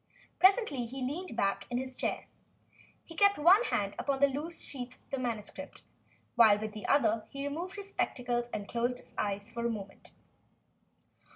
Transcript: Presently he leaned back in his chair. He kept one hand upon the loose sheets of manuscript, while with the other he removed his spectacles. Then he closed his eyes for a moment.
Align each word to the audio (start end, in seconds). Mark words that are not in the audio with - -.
Presently 0.39 0.87
he 0.87 1.03
leaned 1.03 1.35
back 1.37 1.67
in 1.69 1.77
his 1.77 1.93
chair. 1.93 2.25
He 3.05 3.13
kept 3.15 3.37
one 3.37 3.63
hand 3.65 3.93
upon 3.99 4.19
the 4.19 4.25
loose 4.25 4.63
sheets 4.63 4.97
of 5.13 5.21
manuscript, 5.21 5.83
while 6.33 6.57
with 6.57 6.71
the 6.73 6.87
other 6.87 7.27
he 7.29 7.47
removed 7.47 7.75
his 7.75 7.89
spectacles. 7.89 8.49
Then 8.49 8.61
he 8.61 8.67
closed 8.67 8.97
his 8.97 9.13
eyes 9.19 9.51
for 9.51 9.63
a 9.63 9.69
moment. 9.69 10.13